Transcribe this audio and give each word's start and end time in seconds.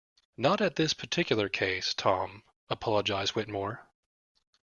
Not 0.35 0.61
at 0.61 0.77
this 0.77 0.95
particular 0.95 1.47
case, 1.47 1.93
Tom, 1.93 2.41
apologized 2.71 3.35
Whittemore. 3.35 3.87